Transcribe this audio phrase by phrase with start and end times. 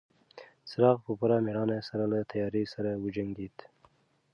[0.69, 3.55] څراغ په پوره مېړانه سره له تیارې سره وجنګېد.